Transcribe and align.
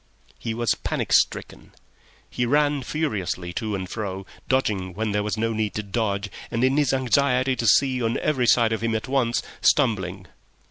He 0.39 0.55
was 0.55 0.73
panic 0.73 1.13
stricken. 1.13 1.73
He 2.27 2.47
ran 2.47 2.81
furiously 2.81 3.53
to 3.53 3.75
and 3.75 3.87
fro, 3.87 4.25
dodging 4.49 4.95
when 4.95 5.11
there 5.11 5.21
was 5.21 5.37
no 5.37 5.53
need 5.53 5.75
to 5.75 5.83
dodge, 5.83 6.31
and, 6.49 6.63
in 6.63 6.75
his 6.77 6.91
anxiety 6.91 7.55
to 7.57 7.67
see 7.67 8.01
on 8.01 8.17
every 8.17 8.47
side 8.47 8.73
of 8.73 8.81
him 8.81 8.95
at 8.95 9.07
once, 9.07 9.43
stumbling. 9.61 10.25